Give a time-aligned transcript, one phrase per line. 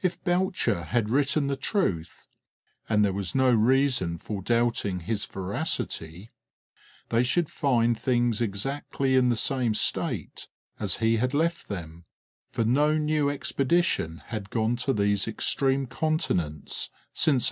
[0.00, 2.28] If Belcher had written the truth
[2.88, 6.30] and there was no reason for doubting his veracity
[7.08, 10.46] they should find things exactly in the same state
[10.78, 12.04] as he had left them,
[12.48, 17.44] for no new expedition had gone to these extreme continents since 1853.